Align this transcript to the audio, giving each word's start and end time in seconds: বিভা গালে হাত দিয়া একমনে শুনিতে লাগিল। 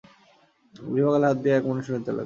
বিভা 0.73 1.09
গালে 1.13 1.25
হাত 1.27 1.37
দিয়া 1.43 1.55
একমনে 1.57 1.81
শুনিতে 1.87 2.11
লাগিল। 2.11 2.19